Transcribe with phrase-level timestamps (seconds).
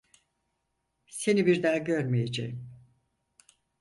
[1.07, 2.69] Seni bir daha görmeyeceğim.